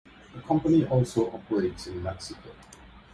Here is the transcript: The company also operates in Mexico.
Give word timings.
The 0.33 0.41
company 0.41 0.83
also 0.87 1.31
operates 1.31 1.85
in 1.85 2.01
Mexico. 2.01 2.49